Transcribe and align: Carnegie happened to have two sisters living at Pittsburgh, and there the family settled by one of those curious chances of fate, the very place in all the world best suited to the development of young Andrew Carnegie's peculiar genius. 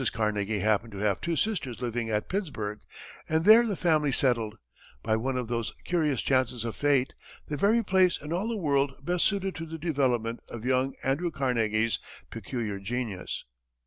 Carnegie 0.13 0.61
happened 0.61 0.91
to 0.93 0.97
have 0.97 1.21
two 1.21 1.35
sisters 1.35 1.79
living 1.79 2.09
at 2.09 2.27
Pittsburgh, 2.27 2.79
and 3.29 3.45
there 3.45 3.67
the 3.67 3.75
family 3.75 4.11
settled 4.11 4.57
by 5.03 5.15
one 5.15 5.37
of 5.37 5.47
those 5.47 5.75
curious 5.85 6.23
chances 6.23 6.65
of 6.65 6.75
fate, 6.75 7.13
the 7.49 7.55
very 7.55 7.83
place 7.83 8.19
in 8.19 8.33
all 8.33 8.47
the 8.47 8.57
world 8.57 8.93
best 9.05 9.23
suited 9.25 9.53
to 9.53 9.67
the 9.67 9.77
development 9.77 10.39
of 10.49 10.65
young 10.65 10.95
Andrew 11.03 11.29
Carnegie's 11.29 11.99
peculiar 12.31 12.79
genius. 12.79 13.45